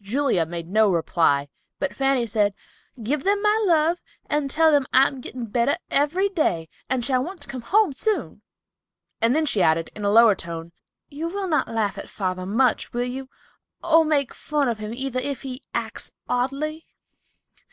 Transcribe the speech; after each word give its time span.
Julia 0.00 0.46
made 0.46 0.68
no 0.68 0.88
reply, 0.92 1.48
but 1.80 1.92
Fanny 1.92 2.24
said, 2.24 2.54
"Give 3.02 3.24
them 3.24 3.42
my 3.42 3.60
love, 3.66 4.00
and 4.30 4.48
tell 4.48 4.70
them 4.70 4.86
I 4.92 5.08
am 5.08 5.20
getting 5.20 5.46
better 5.46 5.76
every 5.90 6.28
day, 6.28 6.68
and 6.88 7.04
shall 7.04 7.24
want 7.24 7.40
to 7.42 7.48
come 7.48 7.62
home 7.62 7.92
soon," 7.92 8.42
and 9.20 9.34
then 9.34 9.44
she 9.44 9.60
added, 9.60 9.90
in 9.96 10.04
a 10.04 10.10
lower 10.12 10.36
tone, 10.36 10.70
"You 11.08 11.26
will 11.26 11.48
not 11.48 11.66
laugh 11.66 11.98
at 11.98 12.08
father 12.08 12.46
much, 12.46 12.92
will 12.92 13.02
you, 13.02 13.28
or 13.82 14.04
make 14.04 14.32
fun 14.32 14.68
of 14.68 14.78
him 14.78 14.94
either, 14.94 15.18
if 15.18 15.42
he 15.42 15.64
acts 15.74 16.12
oddly?" 16.28 16.86